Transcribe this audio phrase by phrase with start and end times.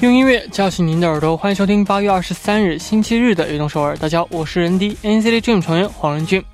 [0.00, 3.94] 用音乐叫醒您的耳朵，欢迎收听八月二十三日星期日的《悦动首尔》。
[3.98, 6.44] 大家好，我是人 D NCT Dream 成员黄仁俊。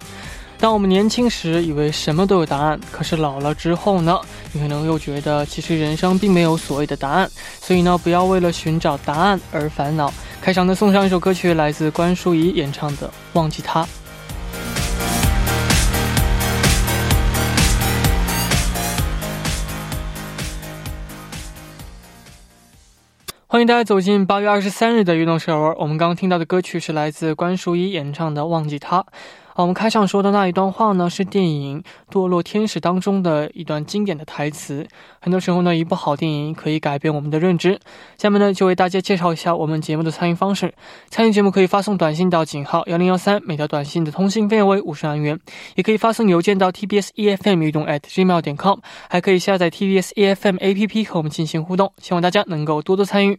[0.60, 4.16] 当我们年轻时以为什么都有答案，可是老了之后呢，
[4.52, 7.28] 你可能又觉得其实人生并没有所谓的答案。
[7.60, 10.14] 所以呢，不要为了寻找答案而烦恼。
[10.40, 13.82] 开场呢，送上一首歌曲，来自关淑怡演唱的《忘记他》。
[23.52, 25.74] 欢迎大家走进八月二十三日的运动社文。
[25.76, 29.00] 我们刚刚听到的歌曲是来自关淑怡演唱的《忘记他》。
[29.52, 34.88] 啊，我们开场说的那一段话呢，是电影《堕落天使》当中的一段经典的台词。
[35.20, 37.78] 很多时候呢，一部好电影可以改变我们的认知。
[38.16, 40.72] 下面呢，就为大家介绍一下我们节目的参与方式。
[41.10, 45.36] 参与节目可以发送短信到井号幺零幺三，每条短信的通信费为五十韩元；
[45.74, 48.78] 也可以发送邮件到 tbs efm 运动 at gmail 点 com，
[49.10, 51.92] 还可以下载 tbs efm app 和我们进行互动。
[51.98, 53.38] 希望大家能够多多参与。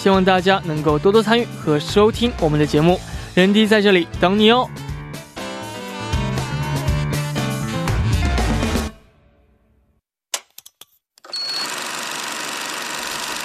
[0.00, 2.98] 希望大家能够多多参与和收听我们的节目，
[3.34, 4.66] 人弟在这里等你哦。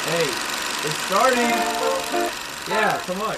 [0.07, 0.29] Hey,
[0.85, 1.51] it's starting.
[2.69, 3.35] Yeah, come on.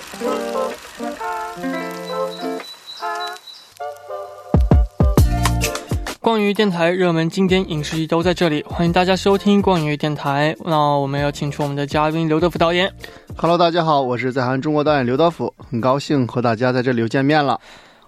[6.28, 10.54] 逛娱电台热门经典影视剧都在这里，欢迎大家收听逛娱电台。
[10.66, 12.92] 那我们要请出我们的嘉宾刘德福导演。
[13.38, 17.58] Hello，大家好，我是在韩中国导演刘德福，很高兴和大家在这里又见面了。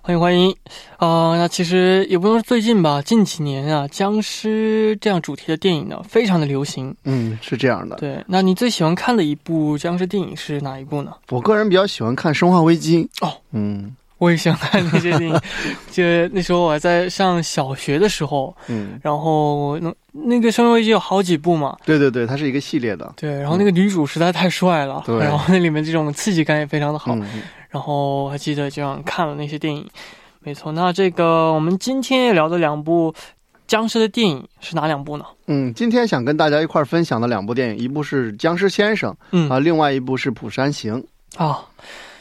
[0.02, 0.54] 欢迎欢迎。
[0.98, 6.94] 啊，那其实也不能说最近吧，近几年啊，僵尸这样主题的电影呢，非常的流行。
[7.06, 7.96] 嗯，是这样的。
[7.96, 11.14] 对，那你最喜欢看的一部僵尸电影是哪一部呢？
[11.30, 13.10] 我个人比较喜欢看《生化危机》。
[13.26, 13.96] 哦，嗯。
[14.20, 15.42] 我也想看那些电影，
[15.90, 16.04] 就
[16.34, 27.18] 那时候我还在上小学的时候，嗯，然后那那个《生化危机》有好几部嘛，对对对，它是一个系列的，对，然后那个女主实在太帅了，对，然后那里面这种刺激感也非常的好，
[27.70, 29.88] 然后还记得这样看了那些电影，
[30.42, 30.72] 没错。
[30.74, 33.14] 那这个我们今天要聊的两部
[33.68, 35.24] 僵尸的电影是哪两部呢？
[35.48, 41.02] 嗯，今天想跟大家一块分享的两部电影，一部是《僵尸先生》，嗯啊，另外一部是《釜山行》
[41.42, 41.64] 啊。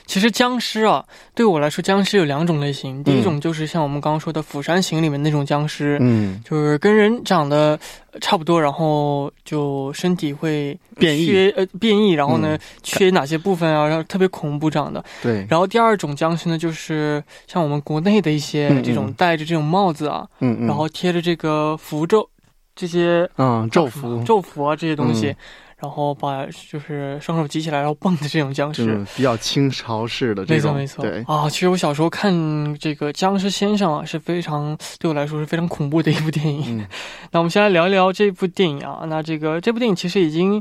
[0.09, 1.05] 其实僵尸啊，
[1.35, 3.05] 对我来说，僵尸有两种类型。
[3.05, 7.79] 第一种就是像我们刚刚说的《釜山行》里面那种僵尸，嗯，就是跟人长得
[8.23, 15.05] 差不多，然后就身体会变异，呃，变异，然后呢，缺哪些部分啊，然后特别恐怖长的。
[15.23, 15.47] 对。
[15.47, 22.27] 然后第二种僵尸呢，就是像我们国内的一些这种戴着这种帽子啊，嗯嗯，然后贴着这个符咒
[22.75, 25.37] 这些，嗯，咒符、咒符啊这些东西。
[25.81, 31.25] 然后把就是双手举起来，然后蹦的这种僵尸，比较清朝式的这种，没错没错。
[31.25, 32.33] 对啊，其实我小时候看
[32.81, 36.84] 这个《僵尸先生》啊，是非常对我来说是非常恐怖的一部电影。
[37.31, 39.05] 那我们先来聊一聊这部电影啊。
[39.06, 40.61] 那这个这部电影其实已经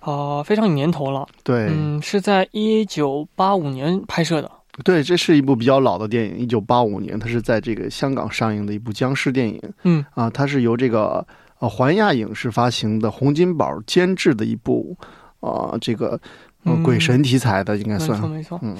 [0.00, 1.24] 啊非常有年头了。
[1.44, 4.50] 对，嗯，是在一九八五年拍摄的。
[4.82, 9.62] 对，这是一部比较老的电影，一九八五年，它是在这个香港上映的一部僵尸电影。
[9.84, 11.24] 嗯啊，它是由这个。
[11.58, 14.96] 呃，环亚影视发行的洪金宝监制的一部，
[15.40, 16.20] 呃，这个
[16.84, 18.60] 鬼神题材的，应该算没错没错。
[18.62, 18.76] 嗯，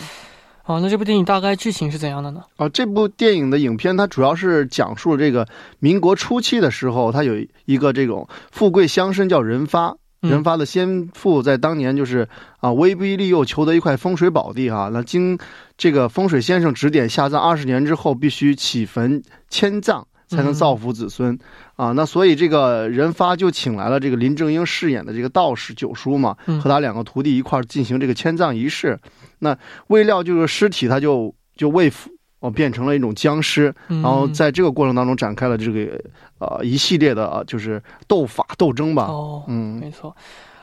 [0.66, 2.42] 哦，那这部电影大概剧情是怎样的呢？
[2.56, 5.46] 啊，这部电影的影片它主要是讲述这个
[5.78, 7.34] 民国初期的时候，它有
[7.64, 12.28] 一个这种富贵乡绅叫任发，任发的先父在当年就是
[12.58, 15.38] 啊威逼利诱求得一块风水宝地哈，那经
[15.78, 20.06] 这个风水先生指点下葬二十年之后，必须起坟迁葬。
[20.26, 21.38] 才能造福子孙，
[21.76, 28.98] 啊，那所以这个人发就请来了这个林正英饰演的这个道士九叔嘛，和他两个徒弟一块儿进行这个迁葬仪式。
[29.38, 29.56] 那
[29.88, 32.10] 未料就是尸体他就就未腐，
[32.40, 36.00] 哦，变成了一种僵尸，然后在这个过程当中展开了这个
[36.38, 39.04] 呃一系列的就是斗法斗争吧。
[39.04, 40.16] 哦，嗯，没错。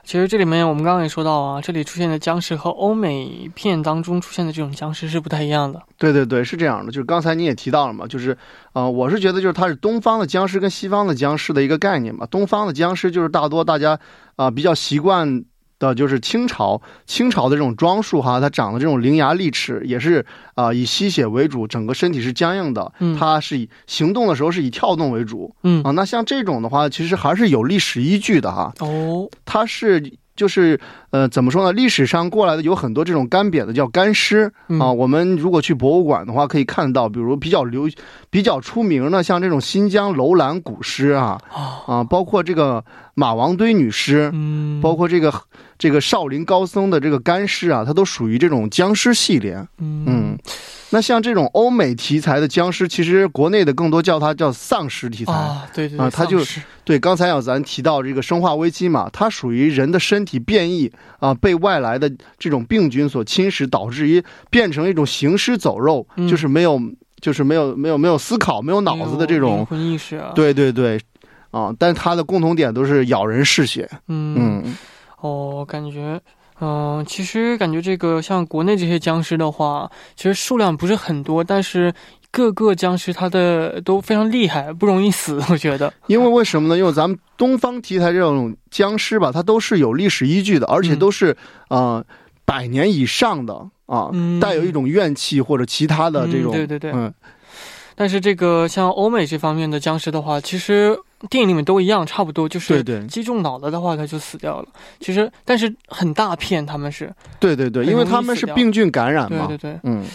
[0.04, 5.82] 其实这里面我们刚刚也说到啊，这里出现的僵尸和欧美片当中出现的这种僵尸是不太一样的。
[5.98, 6.92] 对对对，是这样的。
[6.92, 8.38] 就是刚才你也提到了嘛，就是，
[8.74, 12.26] 呃，我是觉得就是它是东方的僵尸跟西方的僵尸的一个概念嘛。
[12.26, 13.98] 东方的僵尸就是大多大家
[14.36, 15.46] 啊比较习惯。
[15.90, 20.26] 的就是清朝，清朝的这种装束哈，它长的这种伶牙俐齿，也是
[20.56, 28.74] 啊以吸血为主，整个身体是僵硬的，它是以行动的时候是以跳动为主，嗯啊，那像这种的话，其实还是有历史依据的哈。
[28.80, 30.80] 哦，它是就是
[31.12, 31.72] 呃，怎么说呢？
[31.72, 34.92] 历史上过来的有很多这种干瘪的叫干尸嗯啊。
[34.92, 37.88] 我们如果去博物馆的话，可以看到，比如比较流、
[38.32, 42.84] 比较出名的，像这种新疆楼兰古尸啊啊，啊，包括这个
[43.14, 45.32] 马王堆女尸，嗯，包括这个
[45.84, 49.56] 这个少林高僧的这个干尸啊，它都属于这种僵尸系列。
[49.80, 50.40] 嗯嗯，
[50.92, 55.34] 那像这种欧美题材的僵尸，其实国内的更多叫它叫丧尸题材。
[55.34, 56.40] 啊，对对对啊它就
[56.86, 60.90] 对，刚才要咱提到这个《生化危机》嘛，它属于人的身体变异
[61.20, 62.10] 啊，被外来的
[62.40, 66.80] 这种病菌所侵蚀，导致于变成一种行尸走肉，嗯就是没有，
[67.20, 69.66] 就是没有没有没有思考、没有脑子的这种灵种。
[69.66, 70.98] 魂意识啊，，对对对，
[71.52, 73.90] 啊，但它的共同点都是咬人嗜血。
[74.08, 74.78] 嗯，嗯，
[75.24, 76.22] 哦，感觉。
[76.62, 81.94] 嗯、其实感觉这个像国内这些僵尸的话，其实数量不是很多，但是
[82.32, 85.42] 各个僵尸它的都非常厉害，不容易死。
[85.50, 86.78] 我觉得，因为为什么呢？
[86.78, 91.36] 因为咱们东方题材这种僵尸吧，它都是有历史依据的，而且嗯都是
[91.70, 92.06] 呃
[92.46, 93.54] 百年以上的
[93.88, 96.52] 啊，嗯带有一种怨气或者其他的这种。
[96.52, 97.14] 嗯对对对嗯，
[97.96, 100.98] 但是这个像欧美这方面的僵尸的话，其实
[101.30, 104.68] 电影里面都一样，差不多就是击中脑了的话，它就死掉了。
[105.00, 109.48] 其实，但是很大片他们是，对对对，因为他们是病菌感染嘛。
[109.48, 110.06] 对对对，嗯，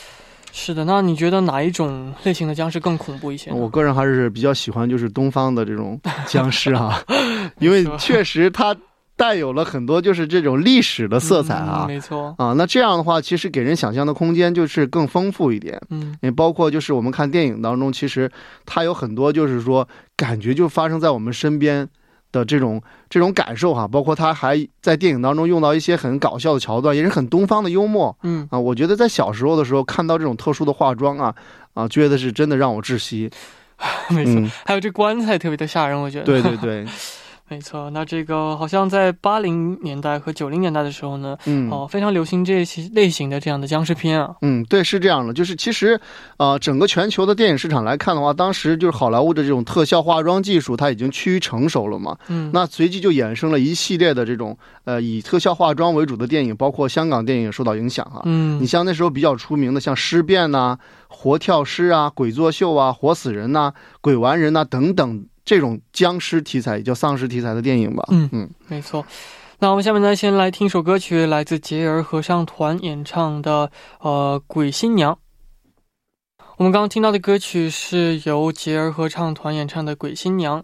[0.52, 0.84] 是的。
[0.84, 3.50] 那你觉得哪一种类型的僵尸更恐怖一些？
[3.52, 7.02] 我个人还是比较喜欢就是东方的这种僵尸啊，
[7.60, 8.76] 因为确实它
[9.18, 11.86] 带有了很多就是这种历史的色彩啊嗯。
[11.88, 15.78] 没错，啊，那这样的话，其实给人想象的空间就是更丰富一点。
[15.90, 18.30] 嗯也包括就是我们看电影当中，其实
[18.64, 19.86] 它有很多就是说
[20.16, 21.86] 感觉就发生在我们身边
[22.30, 22.80] 的这种
[23.10, 28.58] 这种感受哈，包括他还在电影当中用到一些很搞笑的桥段，也是很东方的幽默嗯，啊。
[28.58, 31.34] 我觉得在小时候的时候看到这种特殊的化妆啊
[31.74, 33.28] 啊，觉得是真的让我窒息。
[34.10, 34.34] 没错。
[34.34, 36.24] 嗯，还有这棺材特别的吓人，我觉得。
[36.24, 36.84] 对对对，
[37.48, 37.90] 没错。
[37.90, 41.70] 那这个好像在八零年代和九零年代的时候呢，嗯。
[41.70, 44.34] 哦，非常流行这些类型的这样的僵尸片啊。
[44.42, 46.00] 嗯，对，是这样的，就是其实，
[46.38, 52.16] 呃，整个全球的电影市场来看的话，当时就是好莱坞的这种特效化妆技术，它已经趋于成熟了嘛。
[52.28, 58.22] 嗯，那随即就衍生了一系列的这种呃以特效化妆为主的电影，包括香港电影受到影响啊。
[58.24, 60.78] 嗯你，像那时候比较出名的，像《尸变》呐、
[61.08, 68.04] 活跳尸啊、鬼作秀啊、活死人呐、鬼玩人呐、等等这种僵尸题材，也叫丧尸题材的电影吧。
[68.10, 69.02] 嗯嗯，没错。
[69.58, 75.14] 那我们下面呢，先来听一首歌曲，来自杰儿合唱团演唱的呃《鬼新娘》。
[76.58, 80.60] 我们刚刚听到的歌曲是由杰儿合唱团演唱的《鬼新娘》。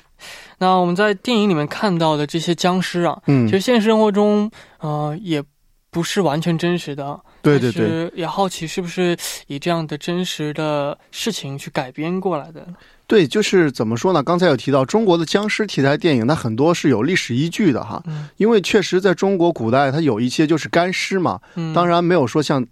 [0.59, 4.51] 那我们在电影里面看到的这些僵尸啊，嗯其，实现实生活中，
[4.81, 5.43] 呃，也
[5.91, 7.19] 不是完全真实的。
[7.45, 12.67] 对对对，也好奇是不是以这样的真实的事情去改编过来的？
[13.07, 14.23] 对，就是怎么说呢？
[14.23, 18.03] 刚才有提到中国的僵尸题材电影，它很多是有历史依据的哈。
[18.07, 22.65] 嗯因为确实在中国古代，它有一些就是干尸嘛，嗯，当然没有说像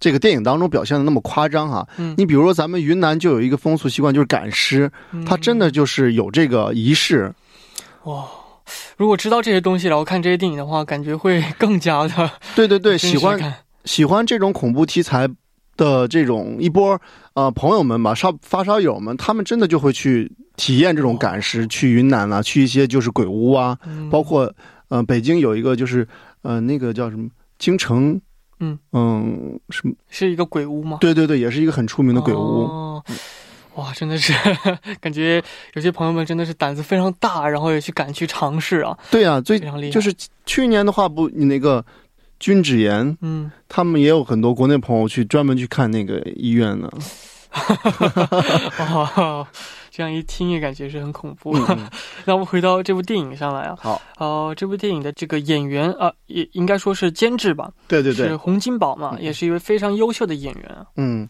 [0.00, 1.86] 这个电影当中表现的那么夸张哈。
[1.98, 7.32] 嗯，你比如说，咱们云南就有一个风俗习惯，就是赶尸，嗯它真的就是有这个仪式。
[8.04, 8.24] 哇。
[8.96, 13.54] 如果知道这些东西，然后看这些电影的话，感觉会更加的对对对，喜欢感
[13.86, 15.26] 喜欢这种恐怖题材
[15.76, 17.00] 的这种一波
[17.32, 24.52] 呃朋友们吧，烧发烧友们，他们真的就会去体验这种赶尸，去云南啊，去一些就是鬼屋啊，嗯包括
[24.88, 26.06] 呃北京有一个就是
[26.42, 28.20] 呃那个叫什么京城，
[28.60, 29.94] 嗯嗯什么？
[30.08, 30.98] 是一个鬼屋吗？
[31.00, 32.38] 对对对，也是一个很出名的鬼屋。
[32.38, 33.02] 哦
[33.74, 34.32] 哇，真的是
[35.02, 35.42] 感觉
[35.74, 39.60] 有些朋友们真的是胆子非常大，然后也去敢去尝试啊，对啊，最。
[39.90, 40.10] 就是
[40.46, 41.84] 去年的话，不，你那个
[42.38, 46.90] 君子言，嗯，他们也有很多国内朋友去专门去看那个医院呢。
[48.78, 49.46] 哦，
[49.90, 51.56] 这样一听也感觉是很恐怖。
[52.26, 58.28] 那我们回到这部电影上来啊，好，呃，这部电影的这个演员啊、也应该说是监制吧，对对对。
[58.28, 59.22] 是，洪金宝嘛，嗯。
[59.22, 60.84] 也是一位非常优秀的演员啊。
[60.96, 61.26] 嗯，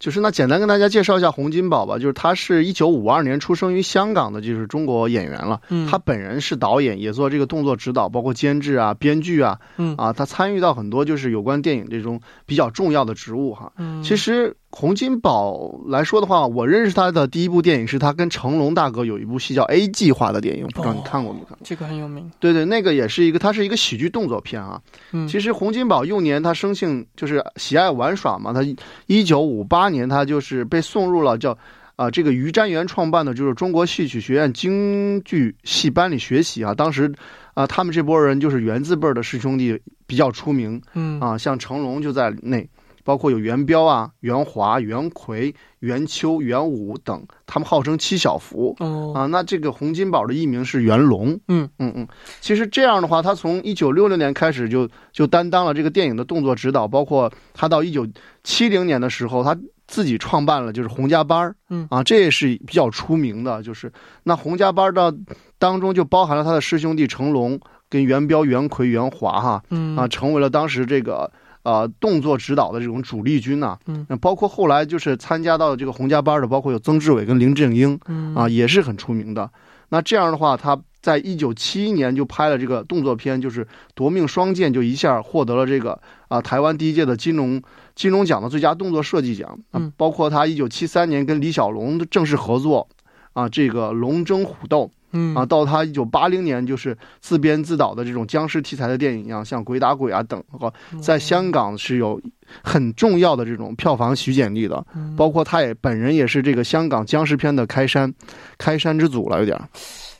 [0.00, 5.60] 就是那简单跟大家介绍一下洪金宝吧，就是他是一九五二年出生于香港的，就是中国演员了。
[5.68, 13.70] 嗯，他本人是导演，也做这个动作指导，包括监制啊、编剧啊，嗯啊，他参与到很多就是有关电影这种比较重要的职务哈。
[13.76, 21.58] 嗯，其实洪金宝来说的话，我认识他的第一部电影是他跟成龙大哥有一部戏叫《A 计划》的电影，不知道你看过没看？
[21.64, 22.30] 这个很有名。
[22.38, 24.80] 对对，那个也是一个，它是一个喜剧动作片啊。
[25.10, 28.60] 嗯，其实洪金宝幼年他生性就是喜爱玩耍嘛，他
[29.06, 31.58] 一九五八年他就是被送入了叫
[31.96, 36.72] 啊、这个于占元创办的就是中国戏曲学院京剧系班里学习啊。
[36.72, 37.12] 当时
[37.52, 42.66] 啊、他们这波人就是元字辈的师兄弟比较出名嗯啊，像成龙就在内。
[43.04, 48.76] 包括有元彪啊、元华、元奎、元秋、元武等，他们号称七小福。
[48.80, 51.38] 哦，啊，那这个洪金宝的艺名是元龙。
[51.48, 52.06] 嗯嗯嗯，
[52.40, 58.06] 其实这样的话，他从一九六六年开始就就担当了这个电影的动作指导，包括他到一九
[58.44, 61.56] 七零年的时候，他自己创办了就是洪家班儿。
[61.70, 63.92] 嗯啊，这也是比较出名的，就是
[64.24, 65.14] 那洪家班儿的
[65.58, 71.30] 当中就包含了他的师兄弟成龙跟元彪、元奎、元华哈嗯啊，成为了当时这个。
[71.62, 79.50] 呃，动作指导的这种主力军呐、嗯那包括后来就是参加到这个洪家班的，包括有曾志伟跟林正英，嗯啊，也是很出名的。
[79.90, 83.64] 那这样的话，他在一九七一年就拍了这个动作片，就是
[83.94, 87.60] 《夺命双剑》，就一下获得了这个啊台湾第一届的金龙
[87.94, 89.50] 金龙奖的最佳动作设计奖。
[89.70, 92.88] 啊嗯，包括他一九七三年跟李小龙的正式合作，
[93.32, 102.20] 啊，这个《龙争虎斗》嗯啊，到他一九八零年就是自编自导的这种僵尸题材的电影一样，像《鬼打鬼》啊等，和在香港是有
[102.62, 104.84] 很重要的这种票房许检力的。
[104.94, 108.12] 嗯包括他也本人也是这个香港僵尸片的开山，
[108.56, 109.60] 开山之祖了，有点。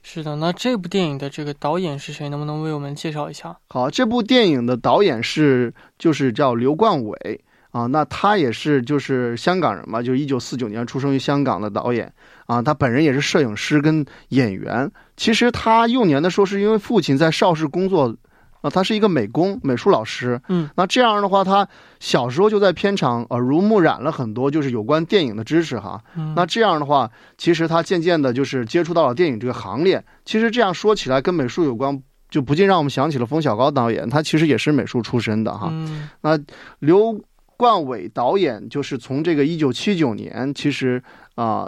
[0.02, 2.28] 是的，那这部电影的这个导演是谁？
[2.28, 3.56] 能不能为我们介绍一下？
[3.68, 12.12] 好，这部电影的导演是就是叫刘冠伟啊，那他也是就是香港人嘛，就是一九四九年出生于香港的导演
[12.50, 14.90] 啊，他本人也是摄影师跟演员。
[15.16, 18.16] 其实他幼年的时候是因为父亲在邵氏工作。
[18.62, 20.38] 啊，他是一个美工、美术老师。
[20.48, 21.66] 嗯，那这样的话，他
[21.98, 25.98] 小时候就在片场耳濡目染了很多就是有关电影的知识哈。
[26.14, 30.04] 嗯那这样的话，其实他渐渐的就是接触到了电影这个行列。
[30.26, 35.70] 其实这样说起来，跟美术有关，就不禁让我们想起了冯小刚导演，他其实也是美术出身的哈。
[35.72, 36.10] 嗯
[36.80, 37.18] 刘
[37.56, 41.02] 冠伟导演就是从这个一九七九年，其实
[41.34, 41.66] 啊、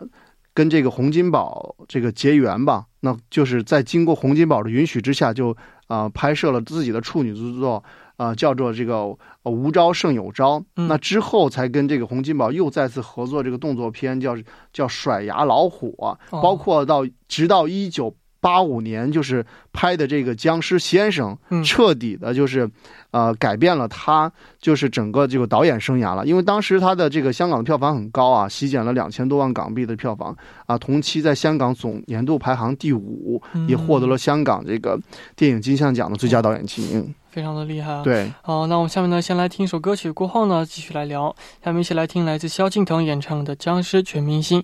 [0.54, 5.56] 跟这个洪金宝这个结缘吧，那就是在经过洪金宝的允许之下就，
[5.86, 7.82] 啊拍摄了自己的处女之作。
[8.18, 8.98] 啊、叫做这个
[9.42, 10.62] 呃无招胜有招。
[10.76, 14.36] 嗯那之后才跟这个洪金宝又再次合作这个动作片，叫
[14.72, 15.96] 叫甩牙老虎
[16.30, 22.68] 包括到直到一九八五年，就是拍的这个僵尸先生，嗯彻底的就是，
[23.12, 24.30] 呃，改变了他
[24.60, 26.26] 就是整个这个导演生涯了。
[26.26, 34.98] 因为当时他的这个香港的票房很高啊，席卷了两千多万港币的票房啊，同期在香港总年度排行第五，也获得了香港这个
[35.36, 37.14] 电影金像奖的最佳导演提名。
[37.30, 41.34] 非常的厉害啊。，对，好，那我们下面呢，先来听一首歌曲，过后呢，继续来聊。
[41.64, 44.60] 下面一起来听来自萧敬腾演唱的《僵尸全明星》。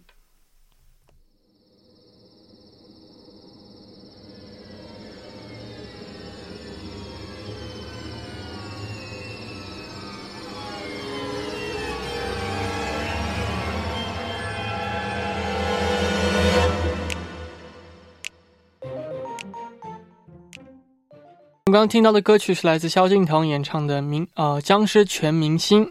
[21.68, 25.84] 我们刚刚听到的歌曲是来自萧敬腾演唱的明呃《僵尸全明星》。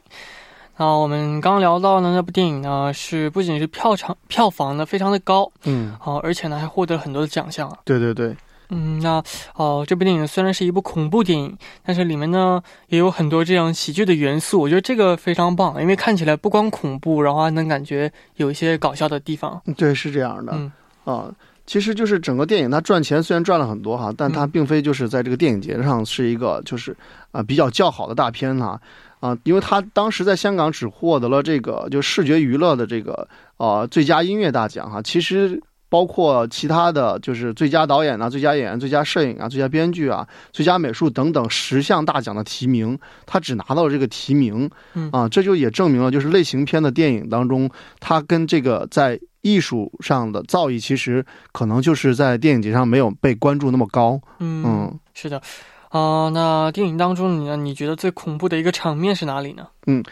[0.77, 7.77] 那我们刚刚聊到的那部电影呢，是不仅是票场票房呢非常的高，嗯，哦、而且呢还获得了很多的奖项啊。
[7.86, 8.36] 对对对，
[8.69, 9.22] 嗯，那
[9.53, 11.55] 哦、这部电影虽然是一部恐怖电影，
[11.86, 19.62] 但是里面呢也有很多这样喜剧的元素，我觉得这个非常棒，因为看起来不光恐怖，然后还能感觉有一些搞笑的地方。
[19.77, 20.53] 对，是这样的。
[20.55, 20.72] 嗯
[21.03, 21.31] 啊，
[21.68, 26.98] 其实就是整个电影它赚钱虽然赚了很多哈，但它嗯并非就是在这个电影节上是一个就是
[27.32, 28.82] 啊、比较较好的大片哈
[29.20, 35.62] 啊，因为它当时在香港只获得了这个就视觉娱乐的这个呃最佳音乐大奖哈，其实。
[35.89, 54.20] 包括其他的就是最佳导演啊、最佳演员、最佳摄影啊、最佳编剧啊、最佳美术等等十项大奖的提名，他只拿到了这个提名，嗯啊，这就也证明了，就是类型片的电影当中，它跟这个在艺术上的造诣，其实可能就是在电影节上没有被关注那么高。
[54.39, 55.41] 嗯，是的。
[55.89, 57.56] 啊、那电影当中你呢？
[57.56, 59.65] 你觉得最恐怖的一个场面是哪里呢？
[59.86, 60.03] 嗯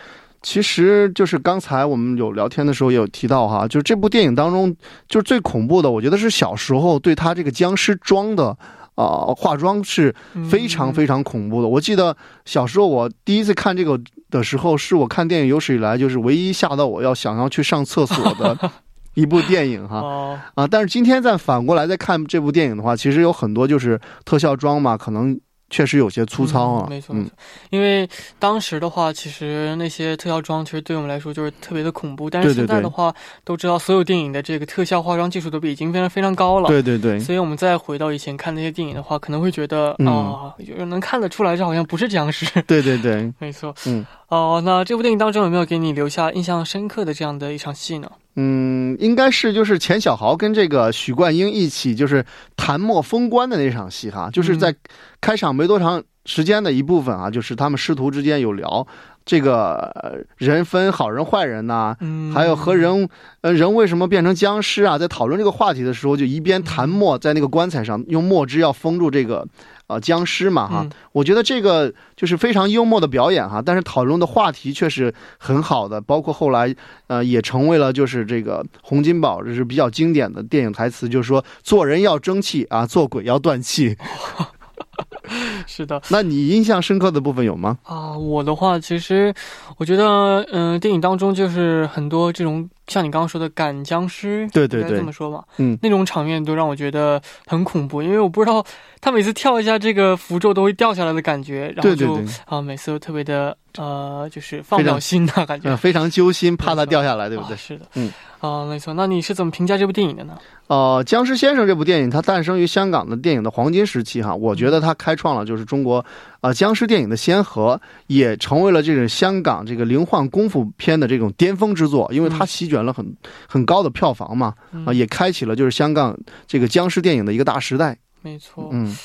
[0.46, 4.72] 其实就是刚才我们有聊天的时候也有提到哈，就是这部电影当中，
[5.08, 8.56] 就是最恐怖的，我觉得是小时候对他这个僵尸妆的。
[8.96, 10.16] 啊、化妆是
[10.50, 11.68] 非常非常恐怖的。
[11.68, 14.00] 我记得小时候我第一次看这个
[14.30, 18.58] 的时候，是我看电影有史以来就是唯一吓到我要想要去上厕所的
[19.14, 20.00] 一部电影哈。
[20.00, 25.38] 哦，啊，但是今天再反过来再看这部电影的话，其实有很多就是特效妆嘛，可能
[25.76, 26.88] 确实有些粗糙啊。
[26.88, 27.32] 嗯没错没错。
[27.70, 28.08] 因为
[28.40, 33.14] 当时的话，其实那些特效妆其实对我们来说就是特别的恐怖，但是现在的话，
[33.44, 36.70] 都知道所有电影的这个特效化妆技术都已经非常非常高了。
[36.70, 42.46] 对对对，所以我们再回到以前看那些电影的话，可能会觉得嗯啊、有能看得出来这好像不是僵尸。
[42.68, 48.10] 对对对， 没错，嗯，哦、那这部电影当中有没有给你留下印象深刻的这样的一场戏呢？
[48.36, 52.26] 嗯，应该是就是钱小豪跟这个许冠英一起就是
[52.58, 54.76] 谈墨封官的那场戏哈，就是在
[55.22, 58.86] 开场没多长时间的一部分啊，就是他们师徒之间有聊。
[59.24, 63.10] 这个呃人分好人坏人呐、嗯，还有和人
[63.42, 69.48] 呃人为什么变成僵尸啊，在讨论这个话题的时候，就一边谈墨在那个棺材上用墨汁要封住这个
[69.88, 70.82] 呃僵尸嘛哈。
[70.84, 76.76] 嗯我觉得这个就是非常幽默的表演哈，但是讨论的话题却是很好的，包括后来
[77.08, 83.96] 呃也成为了就是这个洪金宝这是比较经典的电影台词，就是说做人要争气啊，做鬼要断气。
[85.66, 87.78] 是的那你印象深刻的部分有吗？
[87.84, 89.34] 啊，我的话其实
[89.78, 94.98] 我觉得，嗯、电影当中就是很多这种像你刚刚说的赶僵尸，对对对。
[94.98, 95.78] 这么说吧，嗯。
[95.82, 98.66] 那种场面都让我觉得很恐怖，因为我不知道
[99.02, 107.58] 他每次跳一下这个符咒都会掉下来的感觉，然后就啊，每次都特别的呃，就是放不了心的感觉，呃，非常揪心，怕它掉下来，对不对啊？
[107.58, 108.94] 是的，嗯，啊，没错。
[108.94, 110.38] 那你是怎么评价这部电影的呢？
[110.68, 116.04] 呃，《僵尸先生》这部电影，它诞生于香港的电影的黄金时期哈，我觉得它开创了就是中国
[116.42, 123.06] 呃僵尸电影的先河，也成为了这种香港这个灵幻功夫片的这种巅峰之作，因为它嗯席卷了很
[123.48, 126.18] 很高的票房嘛，啊、嗯也开启了就是香港
[126.48, 127.96] 这个僵尸电影的一个大时代。
[128.24, 128.98] 没错，嗯，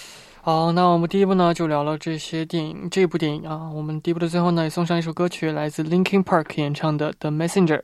[0.42, 7.78] 好，那我们第一部呢就聊了这些电影，这部电影啊，我们第一部的最后呢也送上一首歌曲，来自 Linkin Park 演唱的《The Messenger》。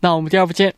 [0.00, 0.74] 那我们第二部见。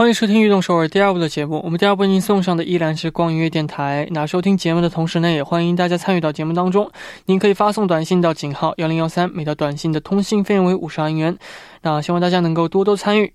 [0.00, 1.60] 欢迎收听《运动首尔》第二部的节目。
[1.62, 4.08] 我们第二部为您送上的依然是光音乐电台。
[4.12, 6.90] 那收听节目的同时呢，也欢迎大家参与到节目当中。
[7.26, 11.36] 您可以发送短信到井号幺零幺三，每条短信的通信费用为五十韩元。
[11.82, 13.30] 那希望大家能够多多参与。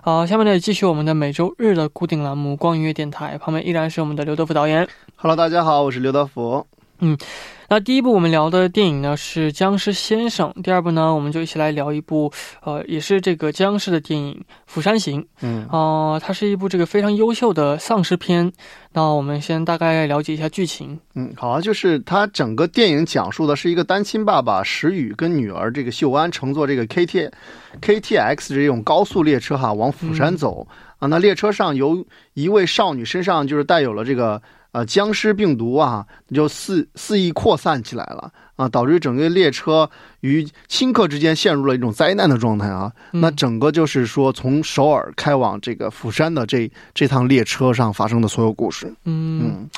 [0.00, 4.88] 好，下面呢也继续我们的每周日的固定栏目《光音乐电台》，旁边依然是我们的刘德福导演。
[5.14, 6.66] Hello，大家好，我是刘德福。
[7.70, 12.32] 那第一部我们聊的电影呢是《僵尸先生》，第二部呢我们就一起来聊一部
[12.62, 14.32] 呃也是这个僵尸的电影
[14.66, 15.20] 《釜山行》。
[15.42, 18.50] 嗯哦、它是一部这个非常优秀的丧尸片。
[18.94, 20.98] 那我们先大概了解一下剧情。
[21.14, 27.30] 嗯，好啊，就是它整个电影讲述的是一个单亲爸爸石宇跟女儿这个秀安乘坐这个 K T
[27.82, 30.66] K T X 这种高速列车哈往釜山走、
[31.00, 31.06] 啊。
[31.06, 32.02] 那列车上由
[32.32, 34.40] 一位少女身上就是带有了这个
[34.72, 39.88] 呃僵尸病毒啊，就肆肆意扩散起来了啊，导致整个列车
[40.20, 42.92] 与顷刻之间陷入了一种灾难的状态啊。
[43.12, 48.86] 嗯那整个就是说从首尔开往这个釜山的这这趟列车上发生的所有故事。
[49.04, 49.70] 嗯，嗯。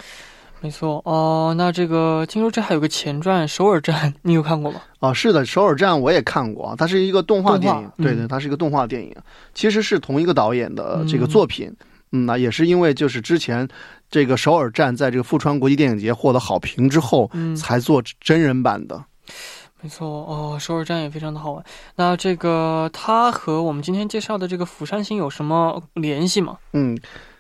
[0.63, 1.55] 没错哦。
[1.57, 4.83] 那这个听说这还有个前传《首尔站》，你有看过吗？
[4.99, 9.11] 啊，是的，首尔站我也看过，它是一个动画电影，嗯对对，它是一个动画电影，
[9.55, 11.75] 其实是同一个导演的这个作品。
[12.13, 13.67] 嗯，那也是因为就是之前
[14.11, 19.05] 这个首尔站在这个富川国际电影节获得好评之后，嗯，才做真人版的。
[19.81, 20.59] 没错哦。
[20.61, 21.65] 首尔站也非常的好玩。
[21.97, 26.59] 那这个它和我们今天介绍的这个《釜山行》有什么联系吗？
[26.73, 26.99] 嗯，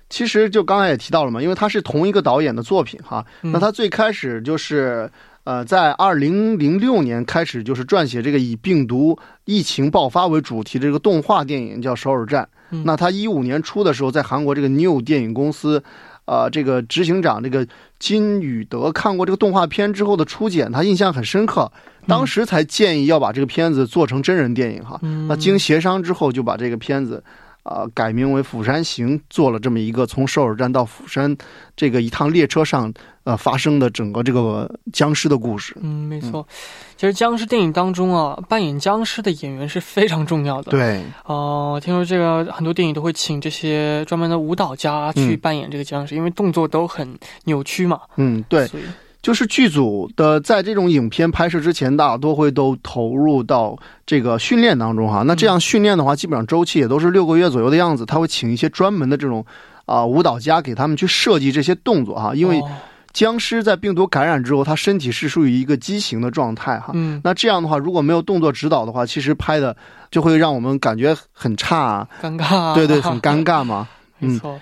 [0.08, 3.26] 其实就刚才也提到了嘛，因为它是同一个导演的作品哈。
[3.42, 5.10] 嗯那他最开始就是
[5.44, 12.44] 呃，在二零零六年开始就是撰写这个以病毒疫情爆发为主题的这个动画电影，叫《首尔站》。
[12.70, 15.82] 嗯那他一五年初的时候，在韩国这个 New 电影公司，
[16.30, 17.66] 呃，这个执行长这个
[17.98, 21.68] 金宇德看过这个动画片之后的初检，他印象很深刻，
[22.06, 24.96] 当时才建议要把这个片子做成真人电影哈。
[25.02, 27.20] 嗯，那经协商之后，就把这个片子，
[27.70, 31.36] 呃，改名为《釜山行》，做了这么一个从首尔站到釜山
[31.76, 35.76] 这个一趟列车上，呃，发生的整个这个僵尸的故事。
[35.80, 36.44] 嗯，没错。
[36.96, 40.72] 其实僵尸电影当中啊，扮演僵尸的演员是非常重要的。
[40.72, 48.00] 对，哦、听说这个很多电影都会请这些专门的舞蹈家去嗯扮演这个僵尸，因为动作都很扭曲嘛。
[48.16, 48.82] 嗯，对，所以
[49.22, 55.22] 就是剧组的在这种影片拍摄之前，大多会都投入到这个训练当中哈。
[55.26, 58.06] 那这样训练的话，基本上周期也都是六个月左右的样子。
[58.06, 59.44] 他会请一些专门的这种
[59.84, 62.70] 啊、舞蹈家给他们去设计这些动作哈，因为哦
[63.12, 66.92] 僵尸在病毒感染之后，他身体是属于一个畸形的状态哈。
[66.94, 69.76] 嗯，那这样的话，如果没有动作指导的话，其实拍的
[70.12, 73.88] 就会让我们感觉很差、啊，尴尬，对对，很尴尬嘛。
[74.20, 74.60] 没错。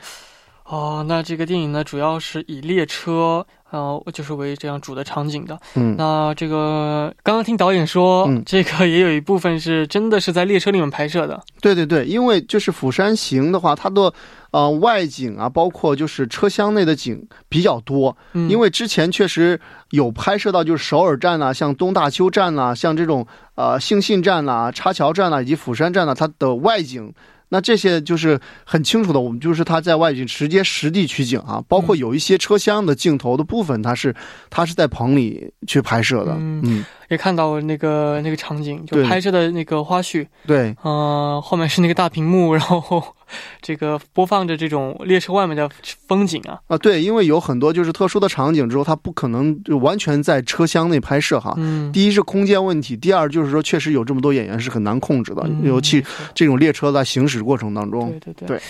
[0.69, 5.59] 哦，那这个电影呢，主要是以列车，呃，就是为这样主的场景的。
[5.75, 11.43] 嗯，那这个刚刚听导演说，嗯这个也有一部分是真的是在列车里面拍摄的。
[11.63, 14.13] 对对对，因为就是《釜山行》的话，它的
[14.51, 19.59] 呃外景啊，包括就是车厢内的景比较多，嗯，因为之前确实
[19.93, 27.15] 有拍摄到就是首尔站呐、像东大邱站呐、像这种呃兴信站呐、插桥站呐、以及釜山站呐、它的外景
[27.51, 34.15] 那这些就是很清楚的，我们就是他在外景直接实地取景啊，包括有一些车厢的镜头的部分，它是
[34.51, 36.33] 它是在棚里去拍摄的。
[36.39, 40.77] 嗯嗯，也看到那个那个场景，就拍摄的那个花絮，对。
[40.83, 43.03] 呃，后面是那个大屏幕，然后
[43.61, 45.69] 这个播放着这种列车外面的
[46.07, 51.55] 风景啊，啊，对，因为有很多就是特殊的场景之后，它不可能就完全在车厢内拍摄哈。
[51.59, 58.11] 嗯，第一是空间问题，第二就是说确实有这么多演员是很难控制的，嗯尤其这种列车在行驶过程当中。
[58.11, 58.61] 对对对对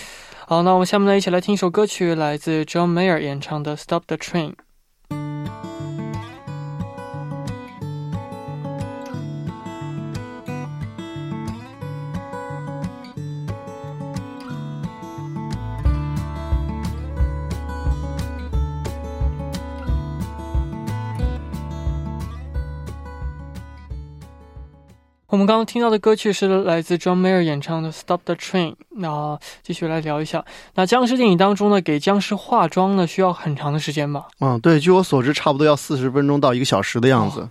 [0.45, 4.49] 好，那我们下面呢，一起来听一首歌曲，来自 John Mayer 演唱的《Stop the Train》。
[25.39, 28.71] 们刚刚听到的歌曲是来自 John Mayer 演唱的《Stop the Train》。
[28.89, 30.43] 那继续来聊一下，
[30.75, 34.27] 那僵尸电影当中呢，给僵尸化妆呢，需要很长的时间吧？
[34.41, 37.47] 嗯，对，据我所知，差不多要四十分钟到一个小时的样子。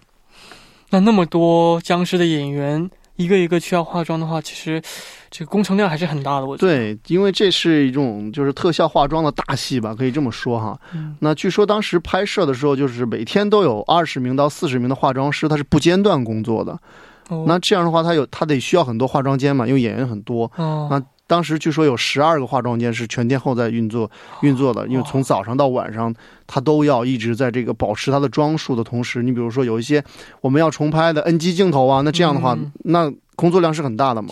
[0.91, 4.83] 那那么多僵尸的演员，一个一个需要化妆的话，其实
[5.31, 6.47] 这个工程量还是很大的。
[6.47, 10.79] 我觉得，对，因为这是一种就是特效化妆的大戏吧，可以这么说哈。
[10.93, 16.79] 嗯那据说当时拍摄的时候，就是每天都有二十名到四十名的化妆师，他是不间断工作的。
[17.29, 17.45] 哦。
[17.47, 20.51] 那这样的话，他有他得需要很多化妆间嘛，因为演员很多。
[20.57, 20.89] 哦。
[20.91, 24.11] 那当时据说有十二个化妆间是全天候在运作
[24.41, 26.15] 运作的，因为从早上到晚上，
[26.47, 30.03] 他都要一直在这个保持他的装束的同时，你比如说有一些
[30.41, 32.73] 我们要重拍的 NG 镜头啊，那这样的话，嗯。
[32.85, 34.31] 那工作量是很大的嘛。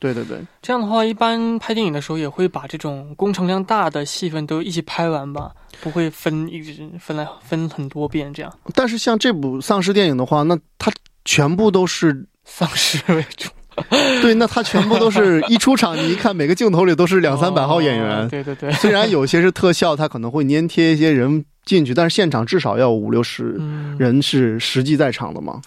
[0.00, 8.52] 对对对，这样的话，一般拍电影的时候也会把这种工程量大的戏份都一起拍完吧，不会分一直分来分很多遍这样。
[8.74, 10.90] 但是像这部丧尸电影的话，那它
[11.24, 13.48] 全部都是丧尸为主，
[14.20, 18.18] 对，那他全部都是一出场，你一看每个镜头里都是两三百号演员。
[18.18, 25.60] 哦对对对，虽然有些是特效，他可能会粘贴一些人进去，但是现场至少要五六十嗯，人是实际在场的嘛。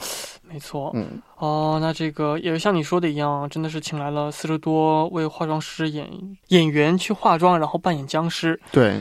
[0.52, 0.92] 没错。
[0.94, 6.08] 嗯，哦，那这个也像你说的一样，真的是请来了四十多位化妆师演
[6.50, 8.60] 演员去化妆，然后扮演僵尸。
[8.72, 9.00] 对，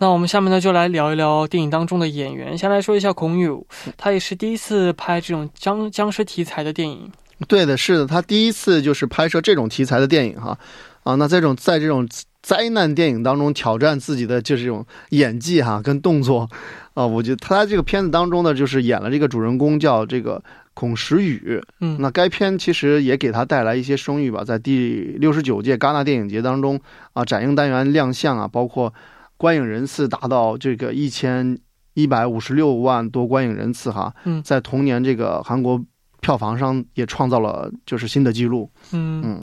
[0.00, 2.56] 那我们下面呢就来聊一聊电影当中的演员。
[2.56, 7.12] 先来说一下孔勇，嗯他也是第一次拍这种僵僵尸题材的电影。
[7.46, 10.58] 对的，是的，他第一次就是拍摄这种题材的电影哈，
[11.02, 12.08] 啊，那在这种在这种
[12.42, 16.48] 灾难电影当中挑战自己的就是这种演技哈跟动作，
[16.94, 26.80] 啊，我觉得他在这个片子当中呢，就是演了这个主人公叫这个孔时宇，嗯，那该片其实也给他带来一些声誉吧，在第六十九届戛纳电影节当中
[27.12, 28.92] 啊，展映单元亮相啊，包括
[29.40, 31.58] 观影人次达到这个一千
[31.94, 34.42] 一百五十六万多观影人次哈，嗯。
[34.42, 35.82] 在同年这个韩国
[36.20, 39.22] 票房上也创造了就是新的记录，嗯。
[39.24, 39.40] 嗯，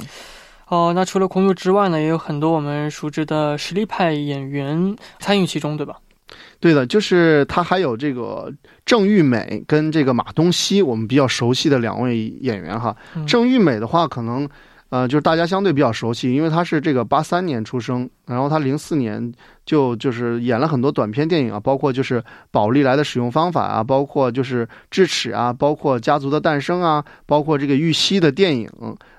[0.67, 5.95] 哦，那除了孔勇之外呢，也有很多我们熟知的实力派演员参与其中，对吧？
[6.59, 8.53] 对的，就是他还有这个
[8.85, 12.95] 郑玉美跟这个马东锡，我们比较熟悉的两位演员哈。
[13.15, 13.25] 嗯。
[13.25, 14.47] 郑玉美的话，可能
[14.89, 19.31] 呃，就是大家相对比较熟悉，因为他是这个八三年出生，然后他零四年
[19.65, 28.69] 就就是演了很多短片电影啊，包括就是宝丽来的使用方法啊，包括就是智齿啊，包括家族的诞生啊，包括这个玉溪的电影。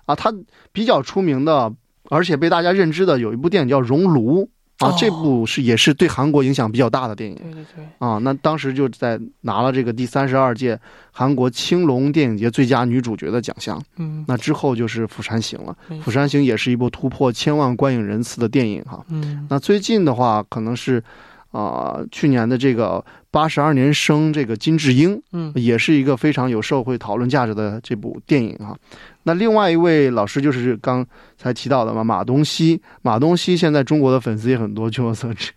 [0.06, 0.32] 啊，他
[0.72, 1.70] 比较出名的，
[2.08, 4.42] 而且被大家认知的有一部电影叫《熔炉》
[4.78, 7.36] 啊哦，这部是也是对韩国影响比较大的电影。
[7.36, 10.78] 对对对，啊，那当时就在拿了这个第三十二届
[11.10, 13.82] 韩国青龙电影节最佳女主角的奖项。
[13.96, 19.04] 嗯那之后就是《釜山行》了，《釜山行》也是一部突破千万观影人次的电影哈。
[19.08, 21.02] 嗯那最近的话，可能是，
[21.50, 28.76] 啊、去年的这个八十二年生这个金智英，嗯也是一个非常有社会讨论价值的这部电影哈。
[29.22, 31.06] 那另外一位老师就是刚
[31.36, 32.80] 才提到的嘛，马东锡。
[33.02, 35.52] 马东锡现在中国的粉丝也很多，据我所知，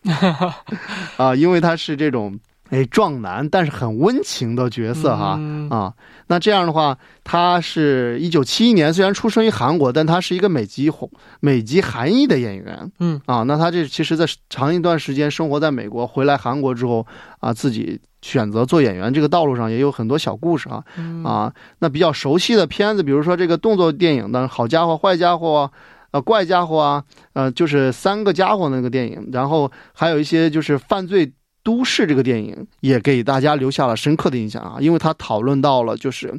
[1.18, 2.38] 啊，因为他是这种
[2.72, 5.36] 哎壮男，但是很温情的角色哈。
[5.38, 5.94] 嗯啊，
[6.28, 11.08] 那这样的话，他是一九七一年，虽然出生于韩国，但他是一个美籍红
[11.40, 12.92] 美籍韩裔的演员。
[13.00, 17.06] 嗯啊，那他这其实，在长一段时间生活在美国，回来韩国之后
[17.40, 21.54] 啊，自己选择做演员这个道路上也有很多小故事啊嗯啊。
[21.78, 25.70] 那比较熟悉的片子，比如说这个动作电影的《好家伙坏家伙》。
[26.12, 31.32] 呃，怪家伙啊，呃，就是三个家伙那个电影，然后还有一些就是犯罪
[31.64, 36.34] 都市这个电影，也给大家留下了深刻的印象啊，因为他讨论到了就是，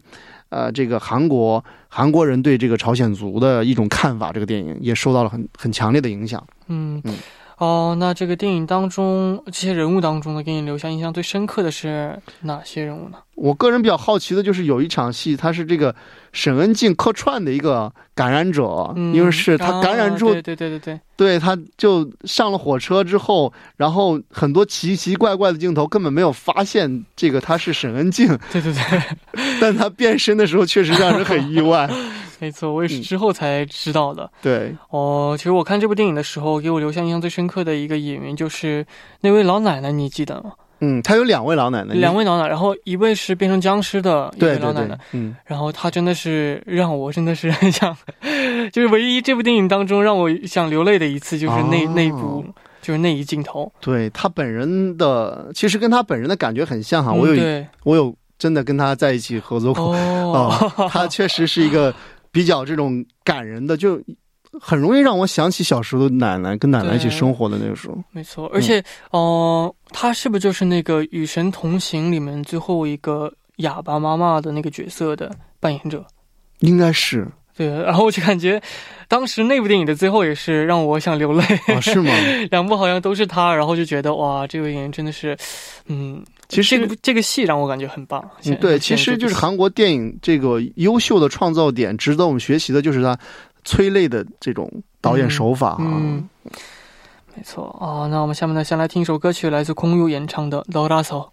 [0.49, 6.45] 呃，这个韩国韩国人对这个朝鲜族的一种看法，这个电影也受到了很很强烈的影响。
[6.69, 7.17] 嗯嗯
[7.59, 13.19] 哦，那这个电影当中这些人物当中呢，给你留下印象最深刻的是哪些人物呢？
[13.35, 15.95] 我个人比较好奇的就是有一场戏，他是这个
[16.33, 29.01] 沈恩静客串的一个感染者，嗯因为是他感染之后，啊对对对对对，对，他就上了火车之后，然后很多奇奇怪怪的镜头根本没有发现这个他是沈恩静，对对对，
[29.61, 31.91] 但他变身的时候确实让人很意外。
[32.39, 34.29] 没错，我也是嗯之后才知道的。
[34.43, 38.85] 对，哦，其实我看这部电影的时候，给我留下印象最深刻的一个演员就是
[39.21, 40.53] 那位老奶奶，你记得吗？
[40.85, 44.97] 嗯，他有两位老奶奶，两位老奶奶，然后一位是变成僵尸的一位老奶奶。
[44.97, 47.97] 对，，嗯，然后她真的是让我真的是很想，
[48.73, 51.93] 就是唯一这部电影当中让我想流泪的一次，就是那、哦。
[51.95, 52.45] 那一部，
[52.81, 53.73] 就是那一镜头。
[53.81, 57.13] 对他本人的，其实跟他本人的感觉很像哈。
[57.13, 61.95] 我有嗯、我有真的跟他在一起合作过，哦，啊， 他确实是一个
[62.33, 64.03] 比较这种感人的，就
[64.61, 67.97] 很容易让我想起小时候的奶奶，跟奶奶一起生活的那个时候。
[68.11, 68.79] 没错，而且
[69.11, 69.21] 哦、
[69.67, 76.05] 呃她是不是就是那个《与神同行》里面最后一个哑巴妈妈的那个角色的扮演者？
[76.61, 78.61] 应该是对，然后我就感觉，
[79.09, 81.45] 当时那部电影的最后也是让我想流泪。
[81.67, 82.11] 啊，是吗？
[82.51, 85.37] 两部好像都是他，然后就觉得哇，这位演员真的是，
[85.87, 88.27] 嗯，其实这个这个戏让我感觉很棒。
[88.47, 93.19] 嗯，对，其实就是韩国电影这个优秀的创造点，值得我们学习的就是他
[93.65, 94.71] 催泪的这种
[95.01, 95.79] 导演手法啊。
[95.81, 96.29] 嗯，
[97.35, 101.03] 没错啊、那我们下面呢，先来听一首歌曲，来自空佑演唱的《Loraso》。
[101.25, 101.32] 자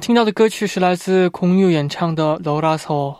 [0.00, 3.14] 听到的歌曲是来自孔侑演唱的《Loraso》。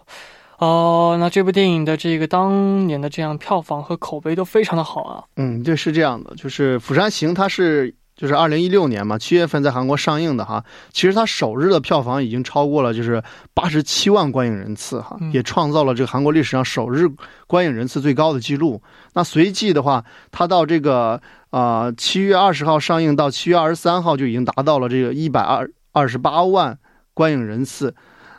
[0.58, 5.24] 哦，那这部电影的这个当年的这样票房和口碑都非常的好啊。
[5.36, 10.62] 嗯，对是这样的，就是《釜山行》，它是就是二零一六年嘛，七月份在韩国上映的哈。
[10.92, 13.22] 其实它首日的票房已经超过了就是
[13.54, 17.06] 八十七万观影人次哈，嗯也创造了这个韩国历史上首日
[17.46, 18.82] 观影人次最高的记录。
[19.14, 26.78] 那随即的话，它到这个啊七月二十号上映到七月二十三号就已经达到了这个一百二二十八万
[27.14, 27.94] 观影人次。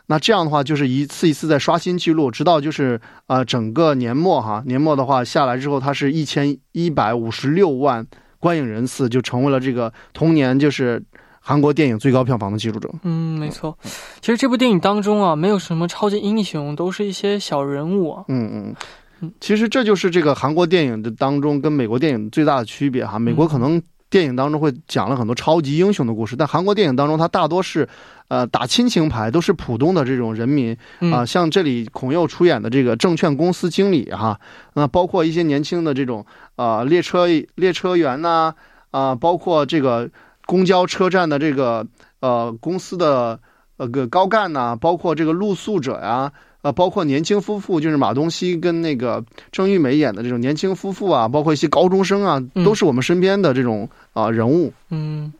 [0.06, 8.06] 那这样的话，就是一次一次在刷新记录，直到就是呃整个年末哈，年末的话下来之后，它是一千一百五十六万
[8.38, 11.02] 观影人次，就成为了这个同年就是
[11.40, 12.90] 韩国电影最高票房的记录者。
[13.04, 13.78] 嗯，没错。
[14.20, 18.24] 其实这部电影当中啊，没有什么超级英雄，都是一些小人物啊。
[18.28, 18.74] 嗯嗯
[19.20, 23.18] 嗯，其实这就是这个韩国电影的当中跟美国电影最大的区别哈。
[23.18, 23.80] 美国可能
[24.12, 27.88] 电影当中会讲了很多超级英雄的故事，但韩国电影当中它大多是，
[28.28, 31.10] 呃，打亲情牌，都是普通的这种人民嗯。
[31.10, 34.38] 啊、像这里孔佑出演的这个证券公司经理哈，
[34.74, 38.54] 那包括一些年轻的这种呃列车列车员呐、
[38.90, 40.10] 啊，包括这个
[40.44, 41.86] 公交车站的这个
[42.20, 43.40] 呃公司的
[43.78, 46.30] 呃个高干呐、包括这个露宿者呀、
[46.62, 54.72] 呃，包括年轻夫妇，就是马东锡跟那个郑玉梅演的这种年轻夫妇啊，包括一些高中生啊，嗯都是我们身边的这种啊、人物。
[54.90, 55.32] 嗯，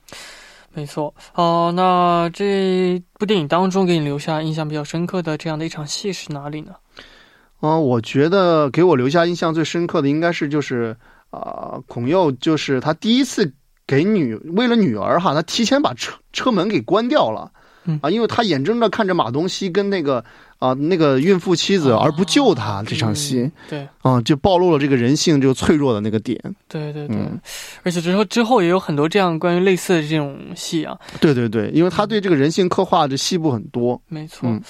[0.75, 1.15] 没错。
[1.35, 6.73] 哦、那这部电影当中给你留下印象比较深刻的这样的一场戏是哪里呢？
[7.61, 10.97] 嗯、我觉得给我留下印象最深刻的应该是就是
[11.31, 13.51] 啊、孔佑就是他第一次
[13.87, 17.51] 给女为了女儿哈，他提前把车车门给关掉了。
[17.85, 20.25] 嗯啊，因为他眼睁着看着马东锡跟那个
[20.62, 26.40] 啊、那个孕妇妻子而不救他这场戏嗯对啊、就暴露了这个人性就脆弱的那个点。
[26.68, 27.40] 对对对，嗯
[27.83, 30.96] 而且之后之后也有很多这样关于类似的这种戏啊。
[31.20, 34.01] 对对对，因为他对这个人性刻画的戏部很多。
[34.07, 34.48] 没错。
[34.48, 34.62] 嗯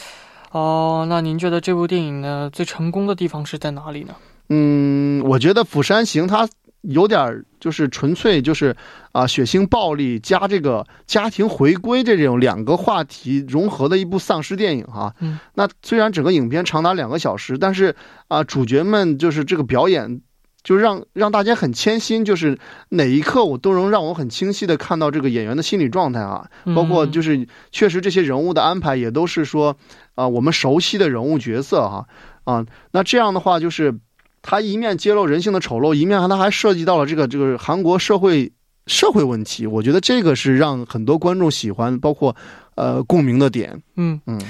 [0.52, 4.14] 哦，那您觉得这部电影呢最成功的地方是在哪里呢？
[4.48, 6.46] 嗯，我觉得《釜山行》它
[6.82, 8.76] 有点儿就是纯粹就是
[9.12, 15.14] 啊、血腥暴力加这个家庭回归这种两个话题融合的一部丧尸电影哈。
[15.20, 17.96] 嗯，那虽然整个影片长达两个小时，但是
[18.28, 20.20] 啊、主角们就是这个表演。
[20.64, 22.56] 就让让大家很牵心，就是
[22.90, 29.76] 哪一刻我都能让我很清晰的看到这个演员的心理状态啊，包括就是是确实这些人物的安排也都是说，
[30.14, 32.06] 啊、我们熟悉的人物角色哈，
[32.44, 33.98] 啊，那这样的话就是，
[34.42, 38.52] 他一面揭露人性的丑陋，一面他还涉及到了这个这个韩国社会
[38.86, 42.34] 社会问题，我觉得这个是让很多观众喜欢，包括
[42.74, 43.80] 呃共鸣的点。
[43.96, 44.40] 嗯嗯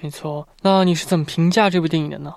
[0.00, 0.46] 没错。
[0.62, 2.32] 那你是怎么评价这部电影的呢？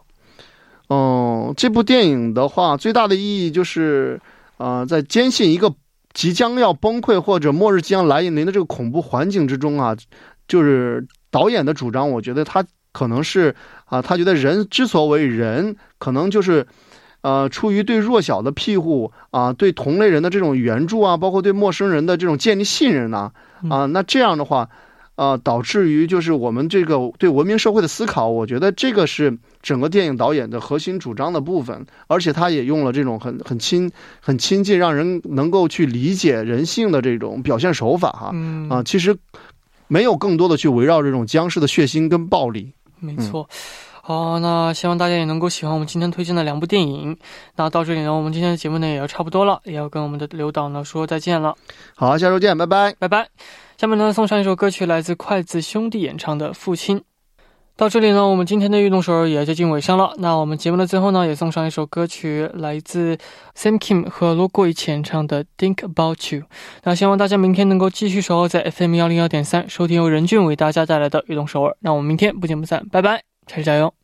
[0.89, 4.19] 嗯，这部电影的话，最大的意义就是，
[4.57, 5.71] 呃，在坚信一个
[6.13, 9.95] 即将要崩溃或者末日即将来临的这个恐怖环境之中啊，
[10.47, 16.65] 就是导演的主张，我觉得他可能是啊，他觉得人之所为人，可能就是
[17.21, 23.31] 呃，出于对弱小的庇护啊，对同类人的这种援助啊，包括对陌生人的这种建立信任呐、
[23.69, 24.69] 啊，那这样的话，
[25.15, 38.31] 呃，导致于就是我们这个对文明社会的思考，我觉得这个是整个电影导演的核心主张的部分，而且他也用了这种很很亲、很亲近，让人能够去理解人性的这种表现手法哈。
[38.33, 39.13] 嗯啊，其实
[39.89, 42.71] 没有更多的去围绕这种僵尸的血腥跟暴力。
[43.01, 43.45] 没错。
[44.09, 47.15] 好，那希望大家也能够喜欢我们今天推荐的两部电影。
[47.57, 51.53] 那到这里呢，我们今天的节目呢也要差不多了，也要跟我们的刘导呢说再见了，
[51.95, 52.95] 好，下周见，拜拜。
[52.97, 53.29] 拜拜。
[53.77, 56.97] 下面呢送上一首歌曲，来自筷子兄弟演唱的《父亲》。
[57.77, 60.15] 到这里呢，我们今天的运动首尔也要接近尾声了。
[60.17, 63.15] 那我们节目的最后呢，也送上一首歌曲，来自
[63.55, 66.41] Sam Kim 和罗过一起演唱的《Think About You》。
[66.81, 71.77] 那希望大家明天能够继续守候在 FM 幺零幺点三，收听由任俊为大家带来的运动首尔。
[71.81, 73.98] 那我们明天不见不散，拜拜，开始加油！